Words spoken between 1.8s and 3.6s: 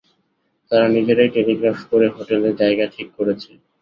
করে হোটেলে জায়গা ঠিক করেছে।